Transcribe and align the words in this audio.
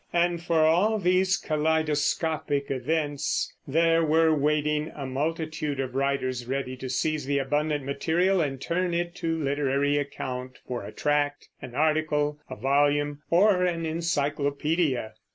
And 0.11 0.41
for 0.41 0.61
all 0.61 0.97
these 0.97 1.37
kaleidoscopic 1.37 2.71
events 2.71 3.53
there 3.67 4.03
were 4.03 4.33
waiting 4.35 4.91
a 4.95 5.05
multitude 5.05 5.79
of 5.79 5.93
writers, 5.93 6.47
ready 6.47 6.75
to 6.77 6.89
seize 6.89 7.27
the 7.27 7.37
abundant 7.37 7.85
material 7.85 8.41
and 8.41 8.59
turn 8.59 8.95
it 8.95 9.13
to 9.17 9.39
literary 9.39 9.97
account 9.99 10.57
for 10.67 10.83
a 10.83 10.91
tract, 10.91 11.49
an 11.61 11.75
article, 11.75 12.39
a 12.49 12.55
volume, 12.55 13.21
or 13.29 13.63
an 13.63 13.85
encyclopedia. 13.85 15.13